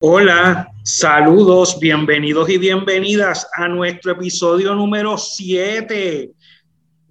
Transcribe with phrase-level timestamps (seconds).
[0.00, 6.30] Hola, saludos, bienvenidos y bienvenidas a nuestro episodio número 7.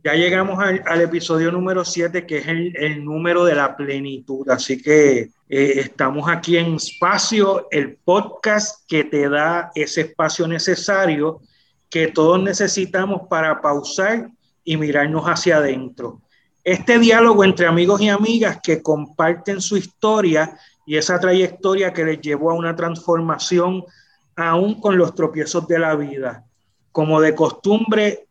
[0.05, 4.50] Ya llegamos al, episodio número 7, que es el, número de la plenitud.
[4.50, 11.41] Así que eh, estamos aquí en Espacio, el podcast que te da ese espacio necesario
[11.90, 14.30] que todos necesitamos para pausar
[14.63, 16.22] y mirarnos hacia adentro.
[16.63, 20.57] Este diálogo entre amigos y amigas que comparten su historia
[20.88, 23.84] y esa trayectoria que les llevó a una transformación
[24.38, 26.46] aún con los tropiezos de la vida.
[26.94, 28.27] Como de costumbre,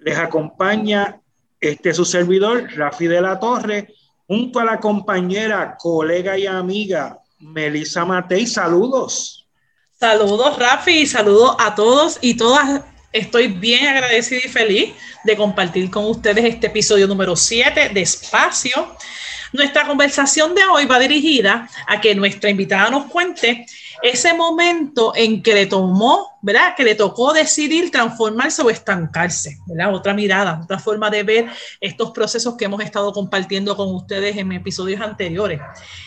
[0.00, 1.18] les acompaña
[1.58, 3.94] este su servidor, Rafi de la Torre,
[4.26, 8.46] junto a la compañera, colega y amiga Melissa Matei.
[8.46, 9.48] Saludos.
[9.98, 12.82] Saludos, Rafi, saludos a todos y todas.
[13.12, 18.94] Estoy bien agradecida y feliz de compartir con ustedes este episodio número 7 de Espacio.
[19.52, 23.66] Nuestra conversación de hoy va dirigida a que nuestra invitada nos cuente
[24.02, 26.74] ese momento en que le tomó, ¿verdad?
[26.76, 29.94] Que le tocó decidir transformarse o estancarse, ¿verdad?
[29.94, 31.46] Otra mirada, otra forma de ver
[31.80, 35.60] estos procesos que hemos estado compartiendo con ustedes en episodios anteriores.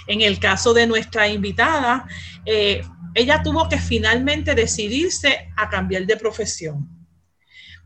[0.08, 2.06] En el caso de nuestra invitada,
[2.46, 2.82] eh,
[3.14, 6.88] ella tuvo que finalmente decidirse a cambiar de profesión.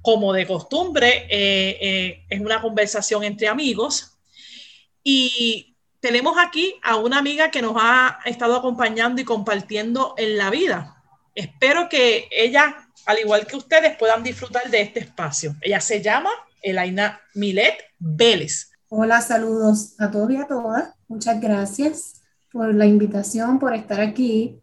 [0.01, 4.14] Como de costumbre, eh, eh, es una conversación entre amigos,
[5.07, 10.49] y tenemos aquí a una amiga que nos ha estado acompañando y compartiendo en la
[10.49, 11.01] vida.
[11.35, 12.75] Espero que ella,
[13.05, 15.55] al igual que ustedes, puedan disfrutar de este espacio.
[15.61, 16.31] Ella se llama
[16.61, 18.71] Elaina Milet Vélez.
[18.89, 20.89] Hola, saludos a todos y a todas.
[21.07, 24.59] Muchas gracias por la invitación, por estar aquí.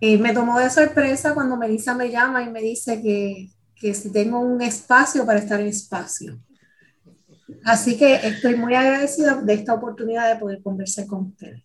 [0.00, 4.10] Eh, me tomó de sorpresa cuando Melissa me llama y me dice que, que si
[4.10, 6.40] tengo un espacio para estar en espacio.
[7.64, 11.62] Así que estoy muy agradecida de esta oportunidad de poder conversar con ustedes.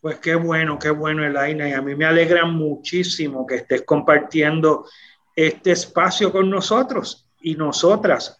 [0.00, 1.68] Pues qué bueno, qué bueno, Elaina.
[1.68, 4.86] Y a mí me alegra muchísimo que estés compartiendo
[5.34, 8.36] este espacio con nosotros y nosotras.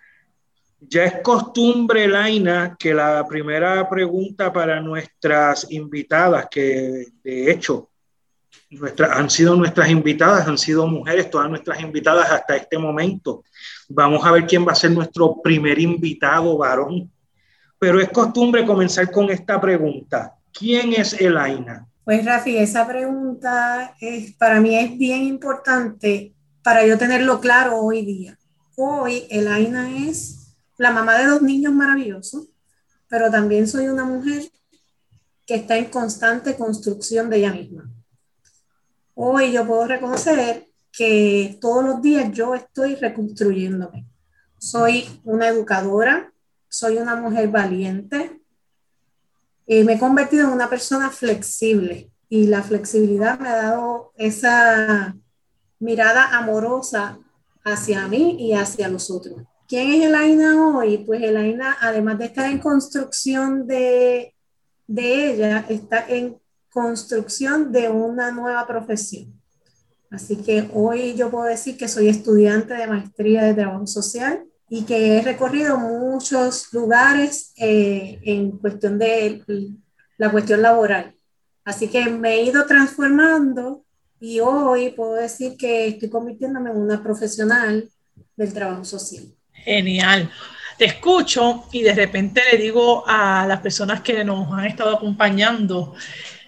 [0.80, 7.90] Ya es costumbre, Elaina, que la primera pregunta para nuestras invitadas, que de hecho
[9.12, 13.44] han sido nuestras invitadas, han sido mujeres, todas nuestras invitadas hasta este momento.
[13.88, 17.10] Vamos a ver quién va a ser nuestro primer invitado varón.
[17.78, 20.34] Pero es costumbre comenzar con esta pregunta.
[20.52, 21.86] ¿Quién es Elaina?
[22.04, 28.04] Pues Rafi, esa pregunta es, para mí es bien importante para yo tenerlo claro hoy
[28.04, 28.38] día.
[28.76, 32.48] Hoy Elaina es la mamá de dos niños maravillosos,
[33.08, 34.42] pero también soy una mujer
[35.46, 37.90] que está en constante construcción de ella misma.
[39.18, 44.04] Hoy yo puedo reconocer que todos los días yo estoy reconstruyéndome.
[44.58, 46.34] Soy una educadora,
[46.68, 48.42] soy una mujer valiente,
[49.66, 55.16] y me he convertido en una persona flexible y la flexibilidad me ha dado esa
[55.78, 57.18] mirada amorosa
[57.64, 59.40] hacia mí y hacia los otros.
[59.66, 60.98] ¿Quién es Elaina hoy?
[60.98, 64.34] Pues Elaina, además de estar en construcción de,
[64.86, 66.38] de ella, está en
[66.76, 69.32] construcción de una nueva profesión.
[70.10, 74.82] Así que hoy yo puedo decir que soy estudiante de maestría de trabajo social y
[74.82, 79.42] que he recorrido muchos lugares eh, en cuestión de
[80.18, 81.14] la cuestión laboral.
[81.64, 83.82] Así que me he ido transformando
[84.20, 87.88] y hoy puedo decir que estoy convirtiéndome en una profesional
[88.36, 89.24] del trabajo social.
[89.64, 90.30] Genial.
[90.76, 95.94] Te escucho y de repente le digo a las personas que nos han estado acompañando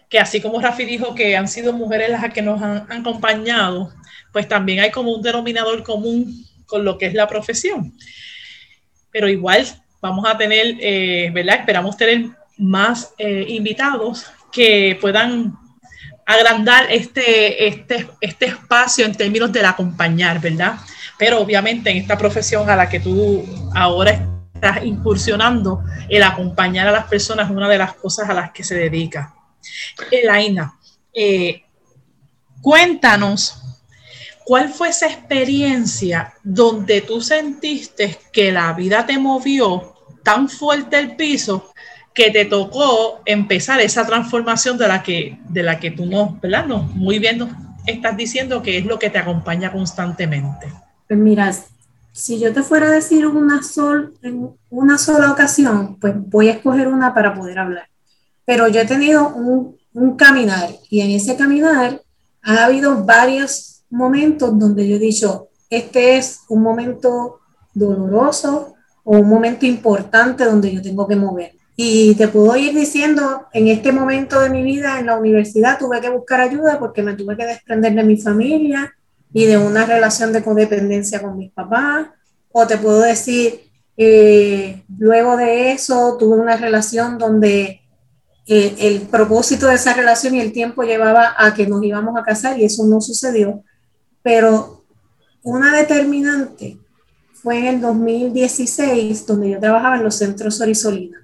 [0.08, 3.92] que así como Rafi dijo que han sido mujeres las que nos han, acompañado,
[4.32, 7.92] pues también hay como un denominador común con lo que es la profesión.
[9.10, 9.66] Pero igual
[10.00, 11.60] vamos a tener, eh, ¿verdad?
[11.60, 12.26] Esperamos tener
[12.56, 15.56] más eh, invitados que puedan
[16.26, 20.76] agrandar este, este, este espacio en términos del acompañar, ¿verdad?
[21.18, 23.44] Pero obviamente en esta profesión a la que tú
[23.74, 28.50] ahora estás incursionando, el acompañar a las personas es una de las cosas a las
[28.50, 29.34] que se dedica.
[30.10, 30.78] Elaina,
[31.12, 31.62] eh,
[32.60, 33.62] cuéntanos
[34.44, 41.16] cuál fue esa experiencia donde tú sentiste que la vida te movió tan fuerte el
[41.16, 41.72] piso
[42.14, 46.66] que te tocó empezar esa transformación de la que, de la que tú no, ¿verdad?
[46.66, 47.50] No, muy bien nos
[47.86, 50.66] estás diciendo que es lo que te acompaña constantemente.
[51.06, 51.52] Pues mira,
[52.12, 53.60] si yo te fuera a decir una,
[54.22, 57.88] en una sola ocasión, pues voy a escoger una para poder hablar.
[58.48, 62.00] Pero yo he tenido un, un caminar y en ese caminar
[62.40, 67.40] ha habido varios momentos donde yo he dicho, este es un momento
[67.74, 68.74] doloroso
[69.04, 71.52] o un momento importante donde yo tengo que mover.
[71.76, 76.00] Y te puedo ir diciendo, en este momento de mi vida en la universidad tuve
[76.00, 78.94] que buscar ayuda porque me tuve que desprender de mi familia
[79.30, 82.06] y de una relación de codependencia con mis papás.
[82.50, 83.60] O te puedo decir,
[83.94, 87.82] eh, luego de eso tuve una relación donde
[88.50, 92.22] eh, el propósito de esa relación y el tiempo llevaba a que nos íbamos a
[92.22, 93.62] casar y eso no sucedió.
[94.22, 94.84] Pero
[95.42, 96.78] una determinante
[97.34, 101.18] fue en el 2016, donde yo trabajaba en los centros Sorisolina.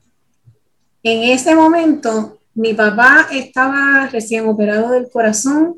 [1.03, 5.77] En ese momento, mi papá estaba recién operado del corazón,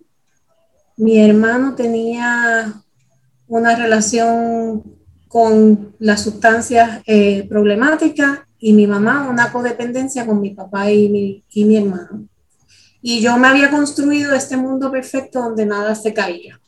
[0.97, 2.73] mi hermano tenía
[3.47, 4.83] una relación
[5.29, 11.45] con las sustancias eh, problemáticas y mi mamá una codependencia con mi papá y mi,
[11.51, 12.29] y mi hermano.
[13.03, 16.61] Y yo me había construido este mundo perfecto donde nada se caía.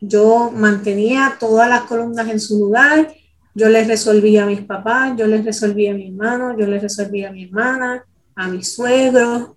[0.00, 3.08] Yo mantenía todas las columnas en su lugar
[3.54, 7.30] yo les resolvía a mis papás, yo les resolvía a mi hermano, yo les resolvía
[7.30, 8.04] a mi hermana,
[8.36, 9.56] a mi suegro,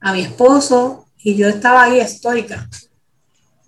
[0.00, 2.68] a mi esposo, y yo estaba ahí estoica.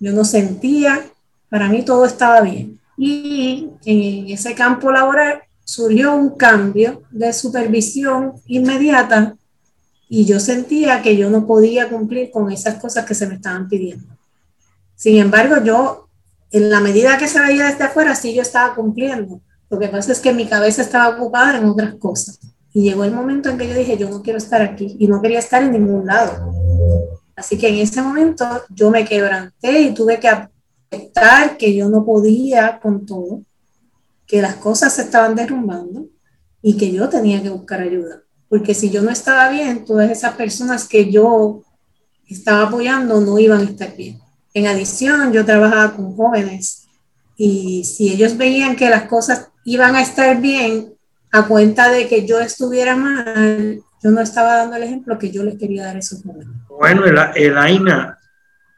[0.00, 1.04] Yo no sentía,
[1.50, 2.80] para mí todo estaba bien.
[2.96, 9.36] Y en ese campo laboral surgió un cambio de supervisión inmediata
[10.08, 13.68] y yo sentía que yo no podía cumplir con esas cosas que se me estaban
[13.68, 14.06] pidiendo.
[14.94, 16.08] Sin embargo, yo,
[16.52, 20.12] en la medida que se veía desde afuera, sí yo estaba cumpliendo, lo que pasa
[20.12, 22.38] es que mi cabeza estaba ocupada en otras cosas.
[22.72, 25.20] Y llegó el momento en que yo dije, yo no quiero estar aquí y no
[25.20, 26.52] quería estar en ningún lado.
[27.34, 32.04] Así que en ese momento yo me quebranté y tuve que aceptar que yo no
[32.04, 33.42] podía con todo,
[34.26, 36.08] que las cosas se estaban derrumbando
[36.62, 38.22] y que yo tenía que buscar ayuda.
[38.48, 41.62] Porque si yo no estaba bien, todas esas personas que yo
[42.28, 44.18] estaba apoyando no iban a estar bien.
[44.54, 46.88] En adición, yo trabajaba con jóvenes
[47.36, 50.94] y si ellos veían que las cosas iban a estar bien
[51.32, 55.42] a cuenta de que yo estuviera mal, yo no estaba dando el ejemplo que yo
[55.42, 56.54] les quería dar esos momentos.
[56.68, 58.18] Bueno, Elaina,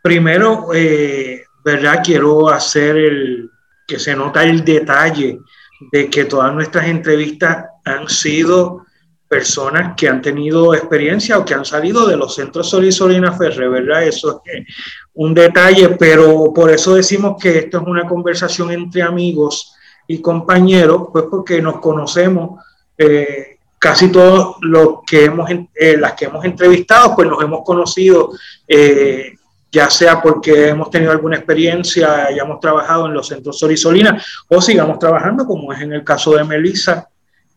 [0.02, 2.00] primero, eh, ¿verdad?
[2.02, 3.50] Quiero hacer el
[3.88, 5.40] que se nota el detalle
[5.90, 8.85] de que todas nuestras entrevistas han sido
[9.26, 13.32] personas que han tenido experiencia o que han salido de los centros Sol y Solina
[13.32, 14.05] Ferre, ¿verdad?
[14.05, 14.64] Eso es
[15.14, 19.75] un detalle, pero por eso decimos que esto es una conversación entre amigos
[20.06, 22.62] y compañeros, pues porque nos conocemos,
[22.96, 28.32] eh, casi todos los que hemos, eh, las que hemos entrevistado, pues nos hemos conocido,
[28.67, 29.38] eh,
[29.70, 34.22] ya sea porque hemos tenido alguna experiencia, hayamos trabajado en los centros Sol y Solina,
[34.48, 37.08] o sigamos trabajando, como es en el caso de Melissa,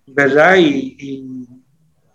[0.07, 0.55] ¿verdad?
[0.57, 0.95] Y,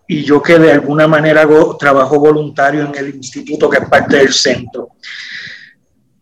[0.09, 4.19] y, yo que de alguna manera hago trabajo voluntario en el instituto, que es parte
[4.19, 4.91] del centro.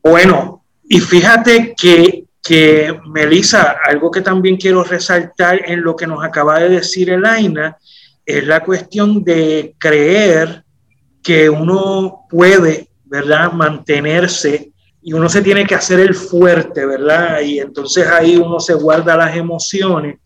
[0.03, 6.23] Bueno, y fíjate que que, Melissa, algo que también quiero resaltar en lo que nos
[6.23, 7.79] acaba de decir Elaina,
[8.25, 10.63] es la cuestión de creer
[11.23, 17.41] que uno puede, ¿verdad?, mantenerse y uno se tiene que hacer el fuerte, ¿verdad?
[17.41, 20.17] Y entonces ahí uno se guarda las emociones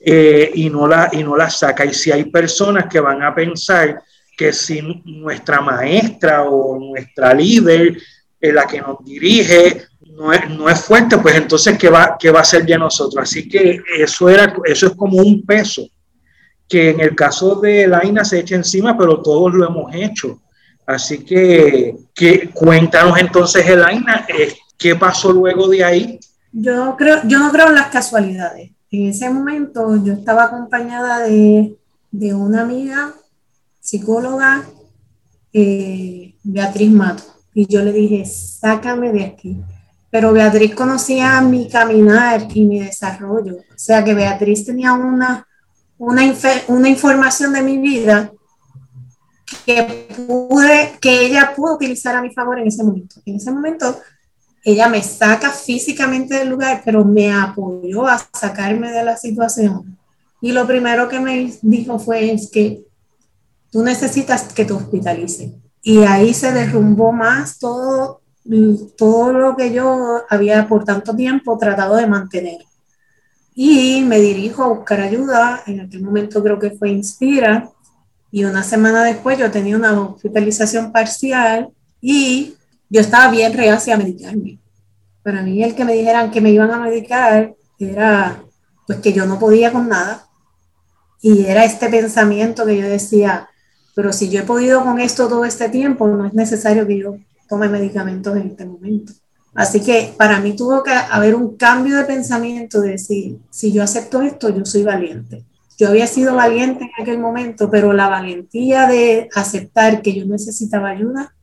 [0.00, 1.84] eh, y, no la, y no las saca.
[1.84, 4.02] Y si hay personas que van a pensar
[4.36, 7.96] que si nuestra maestra o nuestra líder,
[8.40, 12.66] la que nos dirige, no es, fuerte, pues entonces, ¿qué va, ¿qué va a ser
[12.66, 13.22] de nosotros?
[13.22, 15.88] Así que eso, era, eso es como un peso
[16.68, 20.40] que en el caso de Laina se echa encima, pero todos lo hemos hecho.
[20.88, 26.18] Así que, que cuéntanos entonces, Elaina, eh, ¿qué pasó luego de ahí?
[26.50, 28.70] Yo, creo, yo no creo en las casualidades.
[28.90, 31.76] En ese momento yo estaba acompañada de,
[32.10, 33.12] de una amiga
[33.78, 34.64] psicóloga,
[35.52, 39.60] eh, Beatriz Mato, y yo le dije, sácame de aquí
[40.10, 43.56] pero Beatriz conocía mi caminar y mi desarrollo.
[43.56, 45.46] O sea que Beatriz tenía una,
[45.98, 46.22] una,
[46.68, 48.32] una información de mi vida
[49.64, 53.20] que, pude, que ella pudo utilizar a mi favor en ese momento.
[53.24, 53.98] En ese momento,
[54.64, 59.98] ella me saca físicamente del lugar, pero me apoyó a sacarme de la situación.
[60.40, 62.82] Y lo primero que me dijo fue es que
[63.70, 65.60] tú necesitas que te hospitalicen.
[65.82, 68.20] Y ahí se derrumbó más todo
[68.96, 72.58] todo lo que yo había por tanto tiempo tratado de mantener.
[73.54, 77.68] Y me dirijo a buscar ayuda, en aquel momento creo que fue Inspira,
[78.30, 81.70] y una semana después yo tenía una hospitalización parcial
[82.00, 82.54] y
[82.90, 84.58] yo estaba bien reacia a medicarme.
[85.22, 88.42] Para mí el que me dijeran que me iban a medicar era
[88.86, 90.26] pues que yo no podía con nada.
[91.20, 93.48] Y era este pensamiento que yo decía,
[93.94, 97.16] pero si yo he podido con esto todo este tiempo, no es necesario que yo
[97.48, 99.12] tome medicamentos en este momento.
[99.54, 103.82] Así que para mí tuvo que haber un cambio de pensamiento de decir, si yo
[103.82, 105.44] acepto esto, yo soy valiente.
[105.78, 110.88] Yo había sido valiente en aquel momento, pero la valentía de aceptar que yo necesitaba
[110.88, 111.36] ayuda,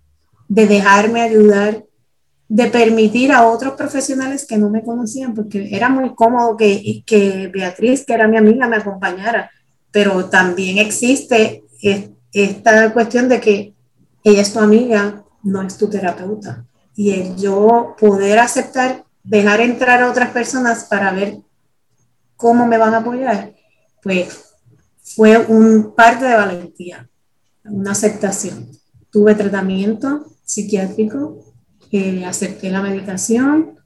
[0.49, 1.85] de dejarme ayudar,
[2.49, 7.47] de permitir a otros profesionales que no me conocían, porque era muy cómodo que, que
[7.47, 9.49] Beatriz, que era mi amiga, me acompañara,
[9.89, 11.63] pero también existe
[12.33, 13.73] esta cuestión de que
[14.21, 16.65] ella es tu amiga, no es tu terapeuta.
[16.93, 21.37] Y el yo poder aceptar, dejar entrar a otras personas para ver
[22.35, 23.54] cómo me van a apoyar,
[24.05, 24.53] pues
[25.01, 27.09] fue un parte de valentía,
[27.63, 28.69] una aceptación.
[29.09, 31.45] Tuve tratamiento psiquiátrico
[32.25, 33.79] acepté la medicación,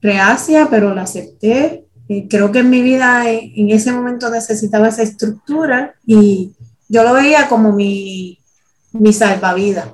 [0.00, 1.86] reacia, pero la acepté.
[2.08, 6.54] Eh, creo que en mi vida en, ese momento necesitaba esa estructura y
[6.88, 8.38] yo lo veía como mi,
[8.92, 9.88] mi salvavidas.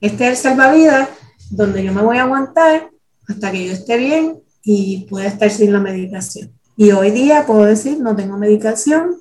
[0.00, 1.08] Este es el salvavidas
[1.50, 2.90] donde yo me voy a aguantar
[3.28, 6.52] hasta que yo esté bien y pueda estar sin la medicación.
[6.76, 9.16] Y hoy día puedo decir, no tengo medicación,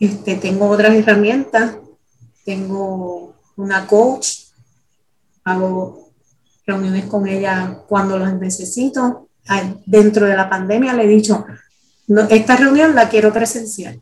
[0.00, 1.76] este, tengo otras herramientas,
[2.44, 4.28] tengo una coach,
[5.44, 6.10] hago
[6.66, 9.28] reuniones con ella cuando las necesito.
[9.86, 11.46] Dentro de la pandemia le he dicho,
[12.08, 14.00] no, esta reunión la quiero presencial.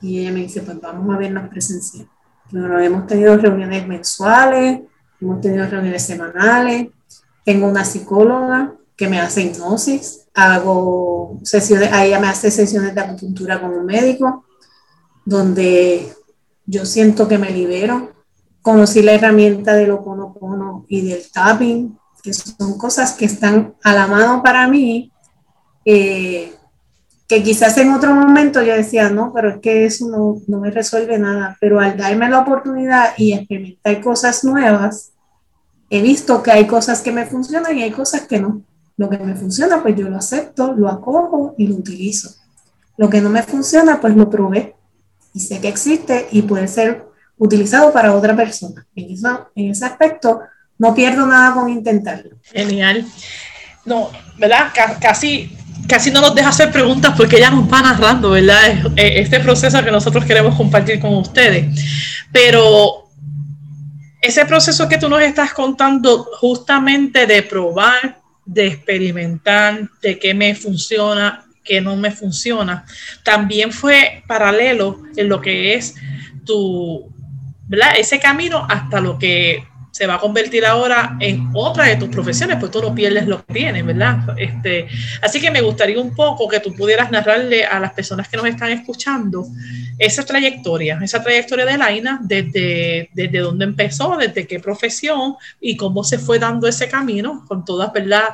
[0.00, 2.08] Y ella me dice, pues vamos a vernos presencial.
[2.50, 4.80] Bueno, hemos tenido reuniones mensuales,
[5.20, 6.88] hemos tenido reuniones semanales.
[7.44, 10.26] Tengo una psicóloga que me hace hipnosis.
[10.34, 14.44] Hago sesiones, a ella me hace sesiones de acupuntura con un médico,
[15.24, 16.12] donde
[16.66, 18.12] yo siento que me libero,
[18.60, 24.06] conocí la herramienta del Oponopono y del tapping, que son cosas que están a la
[24.08, 25.12] mano para mí,
[25.84, 26.52] eh,
[27.28, 30.70] que quizás en otro momento yo decía, no, pero es que eso no, no me
[30.70, 35.12] resuelve nada, pero al darme la oportunidad y experimentar cosas nuevas,
[35.88, 38.62] he visto que hay cosas que me funcionan y hay cosas que no.
[38.98, 42.34] Lo que me funciona, pues yo lo acepto, lo acojo y lo utilizo.
[42.96, 44.74] Lo que no me funciona, pues lo probé
[45.32, 47.06] y sé que existe y puede ser
[47.38, 48.84] utilizado para otra persona.
[48.96, 49.16] En,
[49.54, 50.40] en ese aspecto,
[50.78, 52.36] no pierdo nada con intentarlo.
[52.42, 53.06] Genial.
[53.84, 54.72] No, ¿verdad?
[55.00, 55.56] Casi,
[55.88, 58.92] casi no nos deja hacer preguntas porque ella nos va narrando, ¿verdad?
[58.96, 61.66] Este proceso que nosotros queremos compartir con ustedes.
[62.32, 63.08] Pero
[64.20, 68.17] ese proceso que tú nos estás contando, justamente de probar,
[68.48, 72.86] de experimentar, de qué me funciona, qué no me funciona,
[73.22, 75.94] también fue paralelo en lo que es
[76.46, 77.12] tu
[77.98, 82.58] ese camino hasta lo que se va a convertir ahora en otra de tus profesiones,
[82.60, 84.18] pues tú no pierdes lo que tienes, ¿verdad?
[84.36, 84.86] Este,
[85.20, 88.46] así que me gustaría un poco que tú pudieras narrarle a las personas que nos
[88.46, 89.44] están escuchando
[89.98, 96.04] esa trayectoria, esa trayectoria de Laina, desde, desde dónde empezó, desde qué profesión y cómo
[96.04, 98.28] se fue dando ese camino, con todas ¿verdad?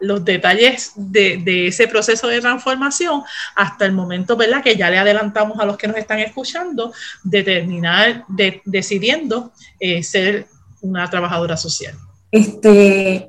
[0.00, 3.22] los detalles de, ese proceso de transformación
[3.54, 4.64] hasta el momento ¿verdad?
[4.64, 6.92] que ya le adelantamos a los que nos están escuchando
[7.22, 10.39] de terminar de, decidiendo eh, ser
[10.82, 11.94] una trabajadora social.
[12.30, 13.28] Este,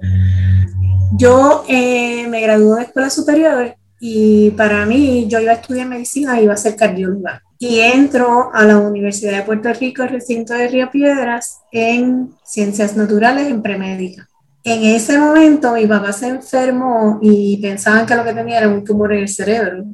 [1.17, 6.39] yo eh, me gradué de escuela superior y para mí, yo iba a estudiar medicina
[6.39, 7.43] y iba a ser cardióloga.
[7.59, 13.47] Y entro a la Universidad de Puerto Rico, recinto de Río Piedras, en ciencias naturales,
[13.47, 14.27] en premédica.
[14.63, 18.83] En ese momento mi papá se enfermó y pensaban que lo que tenía era un
[18.83, 19.85] tumor en el cerebro.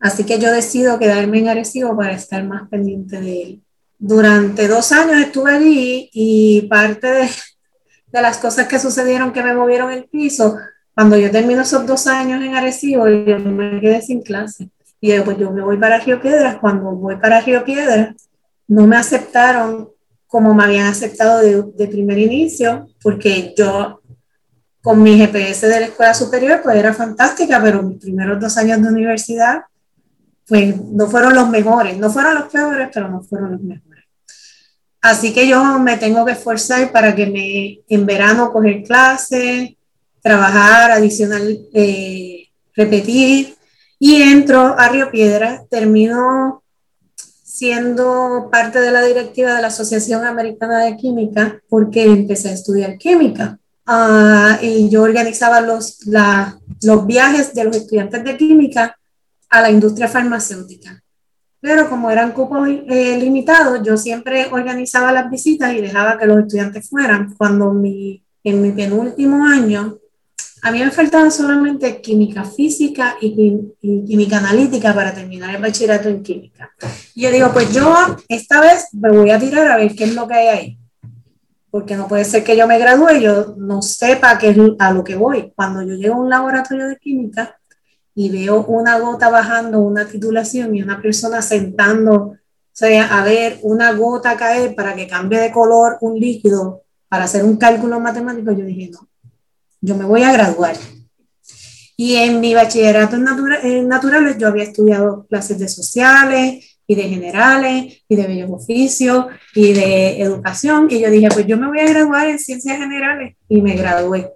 [0.00, 3.62] Así que yo decido quedarme en Arecibo para estar más pendiente de él.
[4.04, 7.30] Durante dos años estuve allí y parte de,
[8.20, 10.58] las cosas que sucedieron que me movieron el piso
[10.92, 14.70] cuando yo termino esos dos años en Arecibo, yo me quedé sin clase.
[15.00, 16.56] Y yo, pues yo me voy para Río Piedras.
[16.56, 18.16] Cuando voy para Río Piedras,
[18.66, 19.88] no me aceptaron
[20.26, 24.00] como me habían aceptado de, de primer inicio, porque yo
[24.80, 28.82] con mi GPS de la escuela superior, pues era fantástica, pero mis primeros dos años
[28.82, 29.62] de universidad,
[30.48, 33.91] pues no fueron los mejores, no fueron los peores, pero no fueron los mejores.
[35.02, 39.70] Así que yo me tengo que esforzar para que me, en verano coger clases,
[40.22, 43.56] trabajar, adicional, eh, repetir,
[43.98, 46.62] y entro a Río Piedra, termino
[47.42, 52.96] siendo parte de la directiva de la Asociación Americana de Química porque empecé a estudiar
[52.96, 53.58] química.
[53.86, 58.96] Ah, y yo organizaba los, los viajes de los estudiantes de química
[59.50, 61.02] a la industria farmacéutica.
[61.62, 66.40] Pero como eran cupos eh, limitados, yo siempre organizaba las visitas y dejaba que los
[66.40, 67.32] estudiantes fueran.
[67.38, 69.96] Cuando mi, en mi penúltimo año,
[70.60, 76.24] a mí me faltaba solamente química física y, química analítica para terminar el bachillerato en
[76.24, 76.72] química.
[77.14, 77.94] Y yo digo, pues yo
[78.28, 80.78] esta vez me voy a tirar a ver qué es lo que hay ahí.
[81.70, 84.92] Porque no puede ser que yo me gradúe y yo no sepa qué es a
[84.92, 85.52] lo que voy.
[85.54, 87.56] Cuando yo llego a un laboratorio de química,
[88.14, 92.38] y veo una gota bajando, una titulación y una persona sentando, o
[92.72, 97.44] sea, a ver una gota caer para que cambie de color un líquido para hacer
[97.44, 99.08] un cálculo matemático, yo dije, no,
[99.80, 100.76] yo me voy a graduar.
[101.96, 108.02] Y en mi bachillerato en, naturales yo había estudiado clases de sociales y de generales
[108.08, 111.86] y de bellos oficios y de educación y yo dije, pues yo me voy a
[111.86, 114.32] graduar en ciencias generales y me gradué.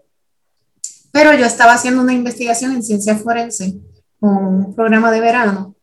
[1.17, 3.73] Pero yo estaba haciendo una investigación en ciencias forenses
[4.21, 5.75] con un programa de verano.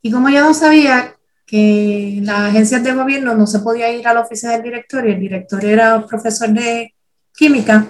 [0.00, 4.14] Y como yo no sabía que las agencias de gobierno no se podía ir a
[4.14, 6.94] la oficina del director y el director era profesor de
[7.34, 7.84] química,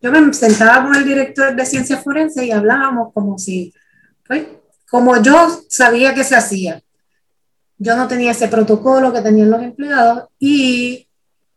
[0.00, 3.74] yo me sentaba con el director de ciencias forenses y hablábamos como si,
[4.26, 4.46] pues,
[4.88, 6.82] como yo sabía que se hacía.
[7.76, 11.10] Yo no tenía ese protocolo que tenían los empleados y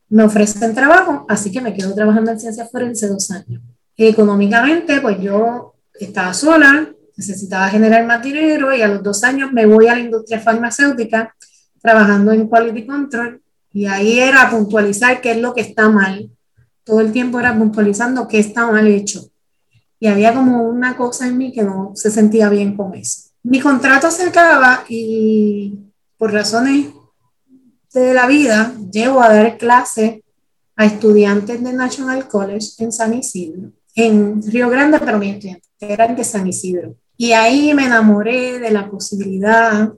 [0.09, 3.61] me ofrecen trabajo, así que me quedo trabajando en ciencias forenses dos años.
[4.03, 9.67] Económicamente, pues yo estaba sola, necesitaba generar más dinero y a los dos años me
[9.67, 11.35] voy a la industria farmacéutica
[11.79, 13.39] trabajando en Quality Control
[13.71, 16.31] y ahí era puntualizar qué es lo que está mal.
[16.83, 19.29] Todo el tiempo era puntualizando qué está mal hecho.
[19.99, 23.29] Y había como una cosa en mí que no se sentía bien con eso.
[23.43, 25.77] Mi contrato se acaba y
[26.17, 26.87] por razones
[27.93, 30.23] de la vida llevo a dar clase
[30.75, 36.07] a estudiantes de National College en San Isidro en Río Grande, pero mi estudiante era
[36.07, 36.95] de San Isidro.
[37.17, 39.91] Y ahí me enamoré de la posibilidad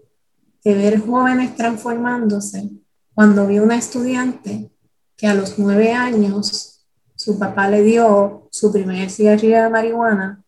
[0.63, 2.69] de ver jóvenes transformándose
[3.13, 4.71] cuando vi una estudiante
[5.15, 10.43] que a los nueve años su papá le dio su primer cigarrillo de marihuana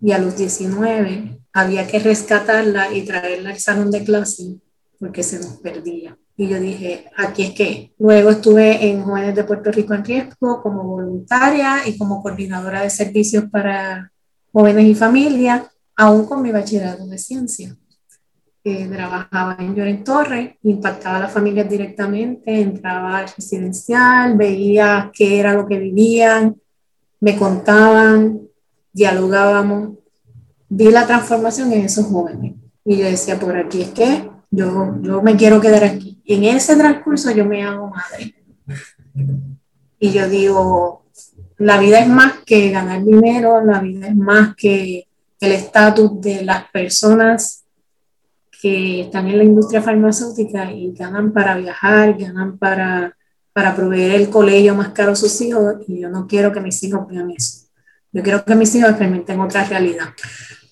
[0.00, 4.56] y a los 19 había que rescatarla y traerla al salón de clase
[4.98, 6.16] porque se nos perdía.
[6.40, 7.92] Y yo dije, aquí es que.
[7.98, 12.90] Luego estuve en Jóvenes de Puerto Rico en Riesgo como voluntaria y como coordinadora de
[12.90, 14.12] servicios para
[14.52, 15.64] jóvenes y familias,
[15.96, 17.76] aún con mi bachillerato de ciencia.
[18.62, 25.54] trabajaba en Lloren Torres, impactaba a las familias directamente, entraba al residencial, veía qué era
[25.54, 26.54] lo que vivían,
[27.18, 28.42] me contaban,
[28.92, 29.98] dialogábamos.
[30.68, 32.54] Vi la transformación en esos jóvenes.
[32.84, 36.20] Y yo decía, por aquí es que yo, yo me quiero quedar aquí.
[36.24, 38.34] Y en ese transcurso yo me hago madre.
[39.98, 41.04] Y yo digo,
[41.58, 45.08] la vida es más que ganar dinero, la vida es más que
[45.40, 47.64] el estatus de las personas
[48.60, 53.16] que están en la industria farmacéutica y ganan para viajar, ganan para,
[53.52, 55.76] para proveer el colegio más caro a sus hijos.
[55.86, 57.66] Y yo no quiero que mis hijos vean eso.
[58.12, 60.08] Yo quiero que mis hijos experimenten otra realidad.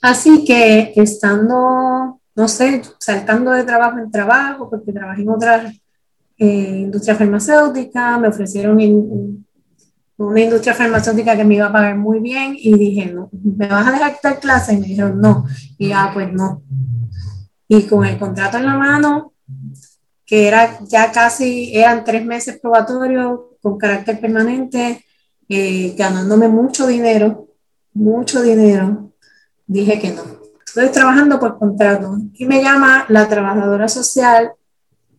[0.01, 5.73] Así que estando no sé, saltando de trabajo en trabajo, porque trabajé en otra
[6.37, 8.77] eh, industria farmacéutica, me ofrecieron
[10.19, 13.89] una industria farmacéutica que me iba a pagar muy bien y dije, no, ¿me vas
[13.89, 14.75] a dejar dar clase?
[14.75, 15.47] Y me dijeron, no.
[15.79, 16.63] Y ya, pues no.
[17.69, 19.33] Y con el contrato en la mano,
[20.27, 25.03] que era ya casi, eran tres meses probatorios con carácter permanente,
[25.49, 27.49] eh, ganándome mucho dinero,
[27.95, 29.11] mucho dinero,
[29.67, 30.46] dije que no
[30.77, 34.53] Estoy trabajando por contrato y me llama la trabajadora social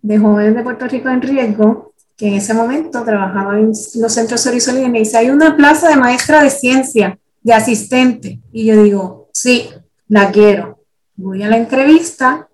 [0.03, 4.41] de jóvenes de Puerto Rico en riesgo, que en ese momento trabajaba en los centros
[4.41, 8.39] Sorisol y me dice, hay una plaza de maestra de ciencia, de asistente.
[8.51, 9.67] Y yo digo, sí,
[10.07, 10.77] la quiero.
[11.15, 12.47] Voy a la entrevista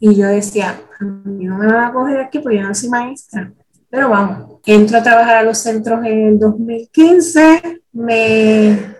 [0.00, 2.88] y yo decía, a mí no me van a coger aquí porque yo no soy
[2.88, 3.52] maestra.
[3.90, 8.96] Pero vamos, entro a trabajar a los centros en el 2015, me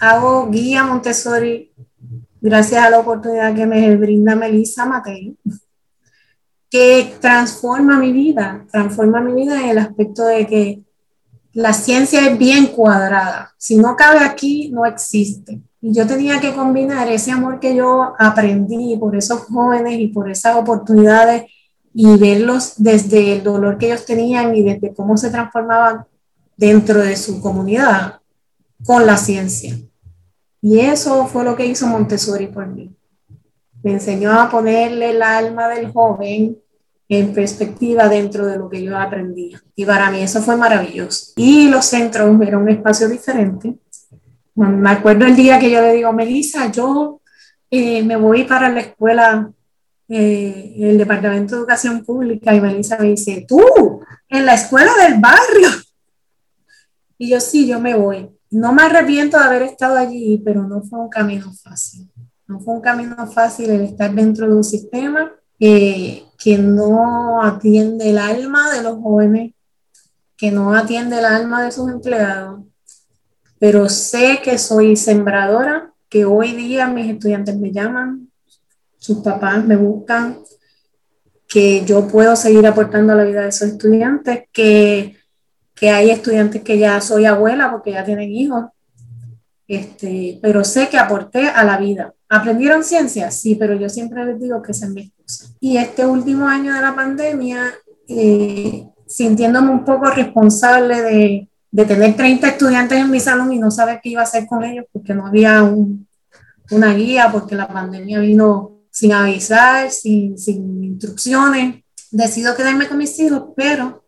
[0.00, 1.69] hago guía Montessori
[2.40, 5.36] gracias a la oportunidad que me brinda Melissa Matei,
[6.70, 10.82] que transforma mi vida, transforma mi vida en el aspecto de que
[11.52, 13.52] la ciencia es bien cuadrada.
[13.58, 15.60] Si no cabe aquí, no existe.
[15.80, 20.30] Y yo tenía que combinar ese amor que yo aprendí por esos jóvenes y por
[20.30, 21.44] esas oportunidades
[21.92, 26.04] y verlos desde el dolor que ellos tenían y desde cómo se transformaban
[26.56, 28.20] dentro de su comunidad
[28.84, 29.76] con la ciencia.
[30.62, 32.94] Y eso fue lo que hizo Montessori por mí.
[33.82, 36.58] Me enseñó a ponerle el alma del joven
[37.08, 39.60] en perspectiva dentro de lo que yo aprendía.
[39.74, 41.32] Y para mí eso fue maravilloso.
[41.36, 43.74] Y los centros eran un espacio diferente.
[44.54, 47.20] Me acuerdo el día que yo le digo, Melissa, yo
[47.70, 49.50] eh, me voy para la escuela
[50.08, 55.20] eh, el Departamento de Educación Pública y Melissa me dice, tú, en la escuela del
[55.20, 55.68] barrio.
[57.16, 58.28] Y yo sí, yo me voy.
[58.50, 62.10] No me arrepiento de haber estado allí, pero no fue un camino fácil.
[62.46, 66.24] No fue un camino fácil el estar dentro de un sistema que
[66.58, 69.52] no atiende el alma de los jóvenes,
[70.36, 72.64] que no atiende el alma de sus empleados.
[73.58, 78.30] Pero sé que soy sembradora, que hoy día mis estudiantes me llaman,
[78.96, 80.38] sus papás me buscan,
[81.46, 85.19] que yo puedo seguir aportando a la vida de esos estudiantes, que,
[85.80, 88.66] que hay estudiantes que ya soy abuela porque ya tienen hijos,
[89.66, 92.12] este, pero sé que aporté a la vida.
[92.28, 93.30] ¿Aprendieron ciencia?
[93.30, 95.46] Sí, pero yo siempre les digo que esa es mi excusa.
[95.58, 97.72] Y este último año de la pandemia,
[98.08, 103.70] eh, sintiéndome un poco responsable de, de, tener 30 estudiantes en mi salón y no
[103.70, 106.06] saber qué iba a hacer con ellos porque no había un,
[106.72, 111.82] una guía, porque la pandemia vino sin avisar, sin, sin instrucciones.
[112.10, 113.99] Decido quedarme con mis hijos, pero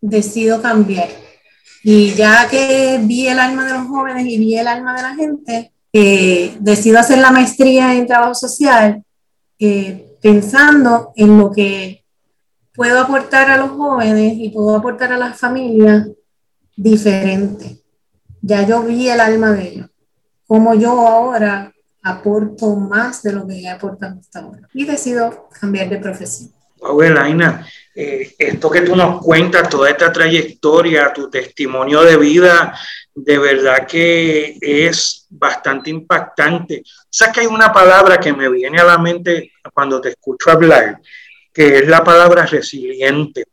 [0.00, 1.08] decido cambiar.
[1.82, 5.14] Y ya que vi el alma de los jóvenes y vi el alma de la
[5.14, 9.02] gente, eh, decido hacer la maestría en trabajo social
[9.58, 12.04] eh, pensando en lo que
[12.74, 16.08] puedo aportar a los jóvenes y puedo aportar a las familias
[16.76, 17.82] diferente.
[18.40, 19.90] Ya yo vi el alma de ellos.
[20.46, 24.68] Como yo ahora aporto más de lo que he aportado hasta ahora.
[24.72, 26.52] Y decido cambiar de profesión.
[26.80, 27.66] Wow, Elaina,
[28.00, 32.72] eh, esto que tú nos cuentas, toda esta trayectoria, tu testimonio de vida,
[33.12, 36.84] de verdad que es bastante impactante.
[36.84, 41.00] O que hay una palabra que me viene a la mente cuando te escucho hablar,
[41.52, 43.46] que es la palabra resiliente,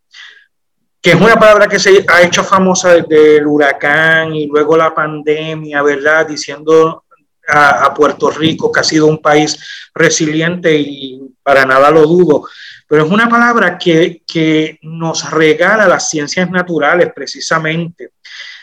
[1.02, 4.94] que es una palabra que se ha hecho famosa desde el huracán y luego la
[4.94, 6.28] pandemia, ¿verdad?
[6.28, 7.06] Diciendo
[7.48, 9.58] a, Puerto Rico, que ha sido un país
[9.96, 12.48] resiliente y para nada lo dudo,
[12.88, 18.12] pero es una palabra que, que nos regala las ciencias naturales precisamente.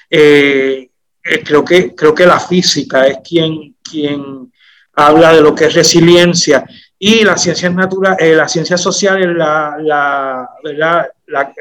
[0.08, 0.88] Eh,
[1.24, 4.52] eh, creo, que, creo que la física es quien, quien
[4.94, 6.64] habla de lo que es resiliencia
[6.98, 11.10] y las ciencias naturales, eh, las ciencias sociales la, la, la,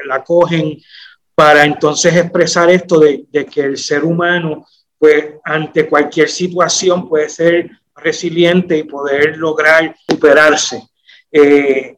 [0.06, 0.78] la, cogen
[1.34, 4.66] para entonces expresar esto de, de que el ser humano
[4.98, 10.80] pues ante cualquier situación puede ser resiliente y poder lograr superarse.
[11.30, 11.96] Eh,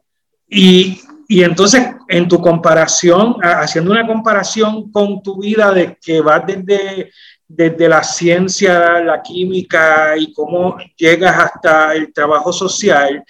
[0.49, 6.47] y, y, entonces, en tu comparación, haciendo una comparación con tu vida de que vas
[6.47, 7.11] desde,
[7.49, 13.25] desde la ciencia, la química y cómo llegas hasta el trabajo social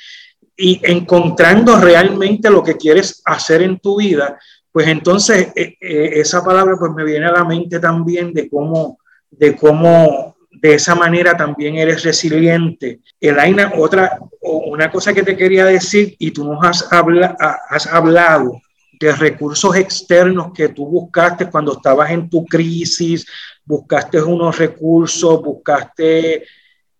[0.57, 4.38] y encontrando realmente lo que quieres hacer en tu vida,
[4.70, 8.98] pues entonces eh, eh, esa palabra pues me viene a la mente también de cómo
[9.31, 13.01] de cómo de esa manera también eres resiliente.
[13.21, 18.61] Elaina, otra, una cosa que te quería decir, y tú nos has, has hablado
[18.99, 23.27] de recursos externos que tú buscaste cuando estabas en tu crisis,
[23.64, 26.45] buscaste unos recursos, buscaste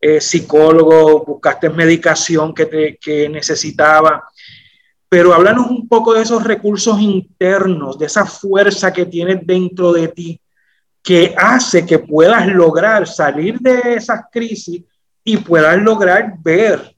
[0.01, 4.25] eh, psicólogo, buscaste medicación que, te, que necesitaba.
[5.09, 10.09] Pero háblanos un poco de esos recursos internos, de esa fuerza que tienes dentro de
[10.09, 10.41] ti
[11.05, 14.83] que hace que puedas lograr salir de esas crisis
[15.23, 16.97] y puedas lograr ver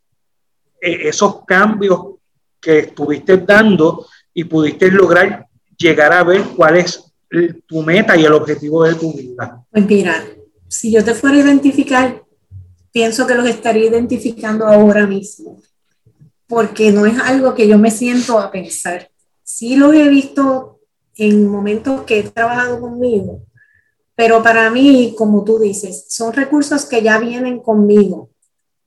[0.81, 2.14] eh, esos cambios
[2.61, 7.03] que estuviste dando y pudiste lograr llegar a ver cuál es
[7.66, 9.64] tu meta y el objetivo de tu vida.
[9.73, 10.25] Pues mira,
[10.69, 12.23] si yo te fuera a identificar,
[12.92, 15.61] pienso que los estaría identificando ahora mismo,
[16.47, 19.11] porque no es algo que yo me siento a pensar.
[19.42, 20.79] Sí lo he visto
[21.16, 23.42] en momentos que he trabajado conmigo,
[24.16, 28.31] pero para mí, como tú dices, son recursos que ya vienen conmigo,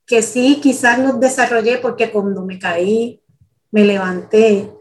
[0.05, 3.21] que sí, quizás los desarrollé porque cuando me caí,
[3.69, 4.71] me levanté,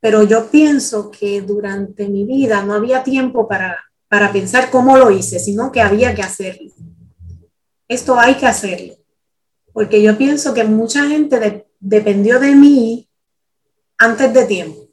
[0.00, 3.76] pero yo pienso que durante mi vida no había tiempo para,
[4.08, 6.72] para pensar cómo lo hice, sino que había que hacerlo.
[7.86, 8.94] Esto hay que hacerlo,
[9.74, 13.08] porque yo pienso que mucha gente dependió de mí
[13.98, 14.83] antes de tiempo.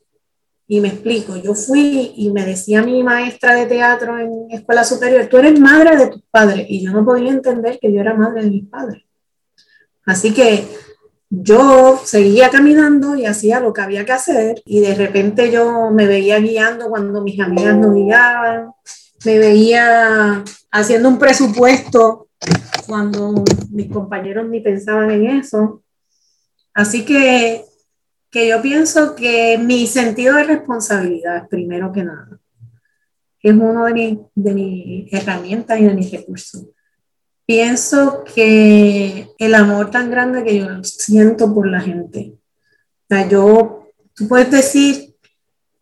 [0.71, 5.27] Y me explico, yo fui y me decía mi maestra de teatro en escuela superior,
[5.27, 6.65] tú eres madre de tus padres.
[6.69, 9.03] Y yo no podía entender que yo era madre de mis padres.
[10.05, 10.65] Así que
[11.29, 16.07] yo seguía caminando y hacía lo que había que hacer y de repente yo me
[16.07, 18.71] veía guiando cuando mis amigas no guiaban,
[19.25, 22.29] me veía haciendo un presupuesto
[22.87, 25.83] cuando mis compañeros ni pensaban en eso.
[26.73, 27.65] Así que
[28.31, 32.39] que yo pienso que mi sentido de responsabilidad, primero que nada,
[33.41, 36.65] es uno de, de mis herramientas y de mis recursos.
[37.45, 42.37] Pienso que el amor tan grande que yo siento por la gente,
[43.11, 45.15] sea, yo, tú puedes decir,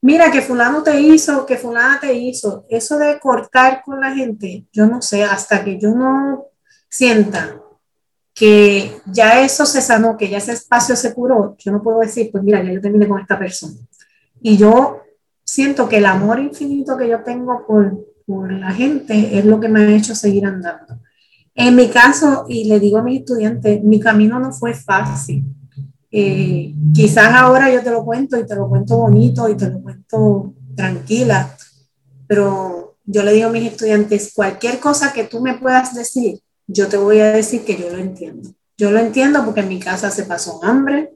[0.02, 2.66] mira que fulano te hizo, que fulana te hizo.
[2.70, 6.48] Eso de cortar con la gente, yo no sé, hasta que yo no
[6.90, 7.62] sienta
[8.40, 12.30] que ya eso se sanó, que ya ese espacio se curó, yo no puedo decir,
[12.32, 13.74] pues mira, ya yo terminé con esta persona.
[14.42, 15.02] Y yo
[15.44, 19.68] siento que el amor infinito que yo tengo por, por la gente es lo que
[19.68, 21.02] me ha hecho seguir andando.
[21.54, 25.44] En mi caso, y le digo a mis estudiantes, mi camino no fue fácil.
[26.10, 29.82] Eh, quizás ahora yo te lo cuento y te lo cuento bonito y te lo
[29.82, 31.58] cuento tranquila,
[32.26, 36.40] pero yo le digo a mis estudiantes, cualquier cosa que tú me puedas decir,
[36.72, 38.52] yo te voy a decir que yo lo entiendo.
[38.78, 41.12] Yo lo entiendo porque en mi casa se pasó hambre,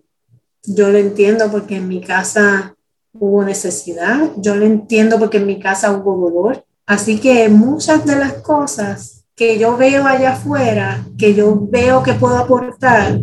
[0.63, 2.76] yo lo entiendo porque en mi casa
[3.13, 6.66] hubo necesidad, yo lo entiendo porque en mi casa hubo dolor.
[6.88, 12.13] Así que muchas de las cosas que yo veo allá afuera, que yo veo que
[12.13, 13.20] puedo aportar,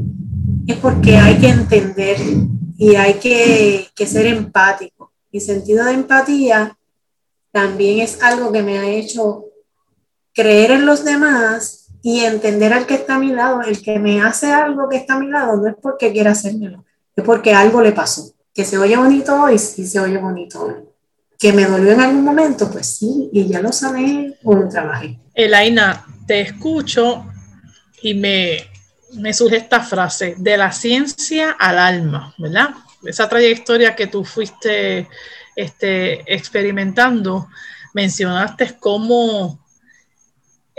[0.68, 2.16] es porque hay que entender
[2.78, 5.12] y hay que, que ser empático.
[5.32, 6.78] Mi sentido de empatía
[7.50, 9.46] también es algo que me ha hecho
[10.32, 14.22] creer en los demás y entender al que está a mi lado, el que me
[14.22, 16.84] hace algo que está a mi lado, no es porque quiera hacérmelo,
[17.14, 18.32] es porque algo le pasó.
[18.54, 20.74] Que se oye bonito hoy, sí se oye bonito hoy.
[21.38, 25.18] Que me dolió en algún momento, pues sí, y ya lo sané o lo trabajé.
[25.34, 27.26] Elaina, te escucho
[28.02, 28.58] y me,
[29.14, 32.70] me surge esta frase, de la ciencia al alma, ¿verdad?
[33.04, 35.08] Esa trayectoria que tú fuiste
[35.56, 37.48] este, experimentando,
[37.94, 39.64] mencionaste cómo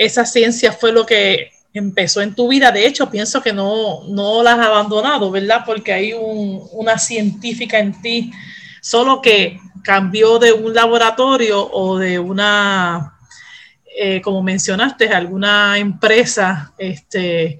[0.06, 2.72] esa ciencia fue lo que empezó en tu vida.
[2.72, 5.62] De hecho, pienso que no, no la has abandonado, ¿verdad?
[5.66, 8.32] Porque hay una científica en ti,
[8.82, 13.14] solo que cambió de un laboratorio o de una,
[13.96, 17.60] eh, como mencionaste, alguna empresa este,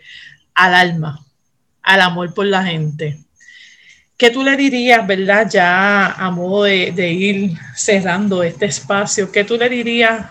[0.56, 1.24] al alma,
[1.84, 3.20] al amor por la gente.
[4.18, 9.44] ¿Qué tú le dirías, verdad, ya a modo de, de ir cerrando este espacio, qué
[9.44, 10.26] tú le dirías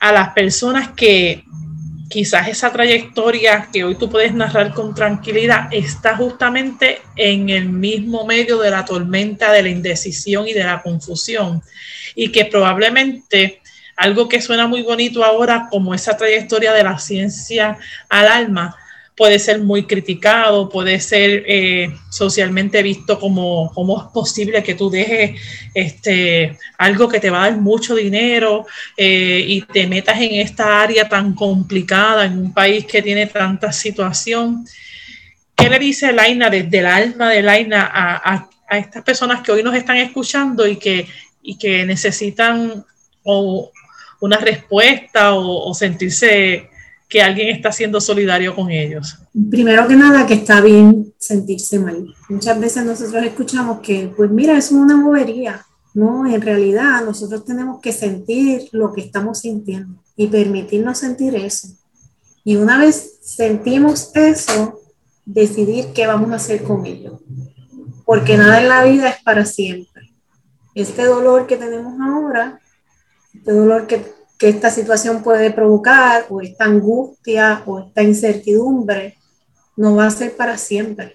[0.00, 1.44] a las personas que
[2.08, 8.26] quizás esa trayectoria que hoy tú puedes narrar con tranquilidad está justamente en el mismo
[8.26, 11.62] medio de la tormenta, de la indecisión y de la confusión.
[12.14, 13.60] Y que probablemente
[13.96, 17.76] algo que suena muy bonito ahora como esa trayectoria de la ciencia
[18.08, 18.76] al alma,
[19.18, 25.40] puede ser muy criticado, puede ser eh, socialmente visto como es posible que tú dejes
[25.74, 28.64] este, algo que te va a dar mucho dinero
[28.96, 33.72] eh, y te metas en esta área tan complicada, en un país que tiene tanta
[33.72, 34.64] situación.
[35.56, 39.64] ¿Qué le dice Laina desde el alma de Laina a, a, estas personas que hoy
[39.64, 41.08] nos están escuchando y que,
[41.42, 42.84] y que necesitan
[43.24, 43.72] o
[44.20, 46.68] una respuesta o sentirse
[47.08, 49.18] que alguien está siendo solidario con ellos?
[49.50, 52.14] Primero que nada, que está bien sentirse mal.
[52.28, 55.64] Muchas veces nosotros escuchamos que, pues mira, es una bobería.
[55.94, 61.68] No, en realidad nosotros tenemos que sentir lo que estamos sintiendo y permitirnos sentir eso.
[62.44, 64.80] Y una vez sentimos eso,
[65.24, 67.20] decidir qué vamos a hacer con ello.
[68.04, 70.14] Porque nada en la vida es para siempre.
[70.74, 72.60] Este dolor que tenemos ahora,
[73.34, 79.18] este dolor que que esta situación puede provocar, o esta angustia, o esta incertidumbre,
[79.76, 81.14] no va a ser para siempre.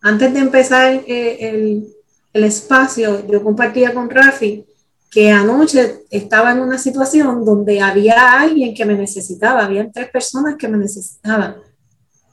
[0.00, 1.88] Antes de empezar eh, el,
[2.32, 4.64] el, espacio, yo compartía con Rafi
[5.10, 10.56] que anoche estaba en una situación donde había alguien que me necesitaba, había tres personas
[10.56, 11.56] que me necesitaban,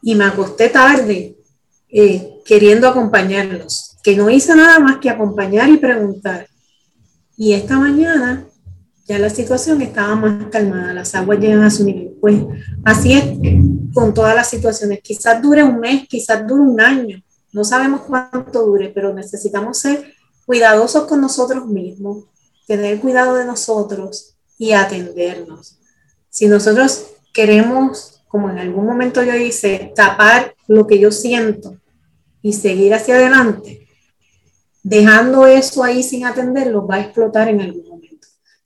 [0.01, 1.35] y me acosté tarde
[1.89, 6.47] eh, queriendo acompañarlos, que no hice nada más que acompañar y preguntar.
[7.37, 8.45] Y esta mañana
[9.05, 12.17] ya la situación estaba más calmada, las aguas llegan a su nivel.
[12.19, 12.37] Pues
[12.83, 13.23] así es
[13.93, 14.99] con todas las situaciones.
[15.01, 20.13] Quizás dure un mes, quizás dure un año, no sabemos cuánto dure, pero necesitamos ser
[20.45, 22.25] cuidadosos con nosotros mismos,
[22.67, 25.79] tener cuidado de nosotros y atendernos.
[26.29, 31.77] Si nosotros queremos, como en algún momento yo hice, tapar lo que yo siento
[32.41, 33.87] y seguir hacia adelante,
[34.83, 37.94] dejando eso ahí sin atenderlo, va a explotar en algún momento.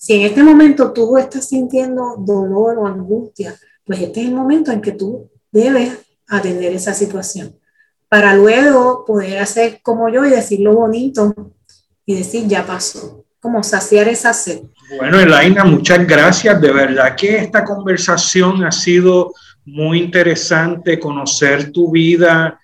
[0.01, 4.71] Si en este momento tú estás sintiendo dolor o angustia, pues este es el momento
[4.71, 5.91] en que tú debes
[6.29, 7.53] atender esa situación
[8.07, 11.53] para luego poder hacer como yo y decir lo bonito
[12.05, 14.61] y decir ya pasó, como saciar esa sed.
[14.97, 16.61] Bueno, Elaina, muchas gracias.
[16.61, 19.33] De verdad que esta conversación ha sido
[19.65, 22.57] muy interesante, conocer tu vida.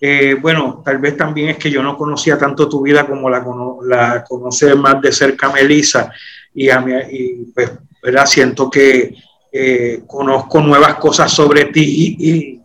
[0.00, 3.44] Eh, bueno, tal vez también es que yo no conocía tanto tu vida como la,
[3.86, 6.10] la conoce más de cerca Melissa
[6.58, 7.70] y, a mí, y pues,
[8.02, 8.26] ¿verdad?
[8.26, 9.14] siento que
[9.52, 12.58] eh, conozco nuevas cosas sobre ti y,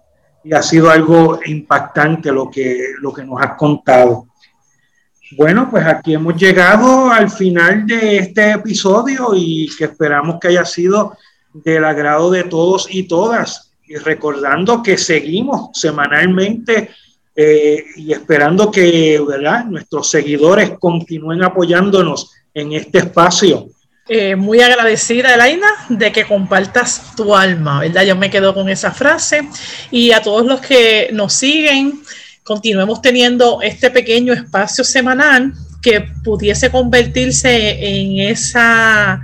[0.51, 4.27] ha sido algo impactante lo que, lo que nos has contado.
[5.37, 10.65] Bueno, pues aquí hemos llegado al final de este episodio y que esperamos que haya
[10.65, 11.15] sido
[11.53, 13.71] del agrado de todos y todas.
[13.87, 16.89] Y recordando que seguimos semanalmente
[17.33, 19.63] eh, y esperando que ¿verdad?
[19.63, 23.69] nuestros seguidores continúen apoyándonos en este espacio.
[24.09, 28.03] Eh, muy agradecida, Elaina, de que compartas tu alma, ¿verdad?
[28.03, 29.47] Yo me quedo con esa frase.
[29.91, 32.03] Y a todos los que nos siguen,
[32.43, 39.21] continuemos teniendo este pequeño espacio semanal que pudiese convertirse en esa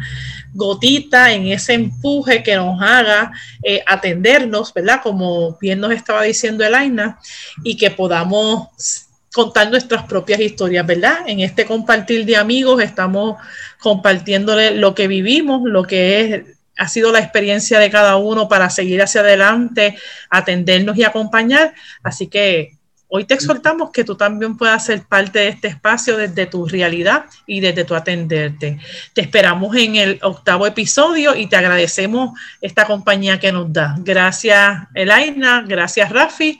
[0.53, 5.01] gotita, en ese empuje que nos haga eh, atendernos, ¿verdad?
[5.03, 7.19] Como bien nos estaba diciendo Elaina,
[7.65, 11.19] y que podamos contar nuestras propias historias, ¿verdad?
[11.27, 13.37] En este compartir de amigos estamos
[13.79, 16.43] compartiéndole lo que vivimos, lo que es,
[16.77, 19.97] ha sido la experiencia de cada uno para seguir hacia adelante,
[20.29, 21.73] atendernos y acompañar.
[22.03, 22.79] Así que
[23.11, 27.25] Hoy te exhortamos que tú también puedas ser parte de este espacio desde tu realidad
[27.47, 28.77] y desde tu atenderte.
[29.13, 33.95] Te esperamos en el octavo episodio y te agradecemos esta compañía que nos da.
[33.97, 36.59] Gracias, Elaina, gracias, Rafi,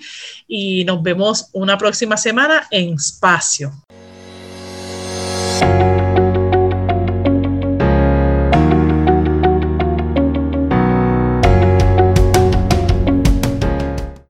[0.50, 3.72] y nos vemos una próxima semana en Espacio.